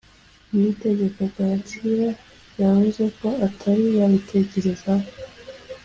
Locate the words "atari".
3.47-3.85